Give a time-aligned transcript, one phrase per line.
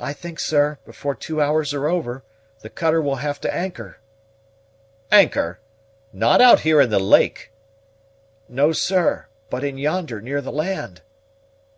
[0.00, 2.24] "I think, sir, before two hours are over,
[2.60, 3.98] the cutter will have to anchor."
[5.12, 5.60] "Anchor!
[6.14, 7.52] not out here in the lake?"
[8.48, 11.02] "No, sir; but in yonder, near the land."